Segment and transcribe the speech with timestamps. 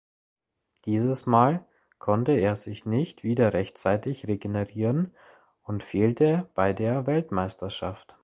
[0.85, 1.63] Dieses Mal
[1.99, 5.13] konnte er sich nicht wieder rechtzeitig regenerieren
[5.61, 8.15] und fehlte bei der Weltmeisterschaft.